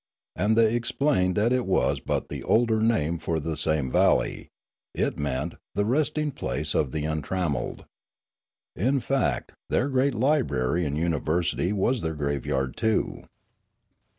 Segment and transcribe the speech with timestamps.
[0.35, 4.49] And they explained that it was but the older name for the same valley;
[4.95, 7.85] it meant" the resting place of the untrammelled."
[8.75, 13.25] In fact, their great library and university was their grave yard too.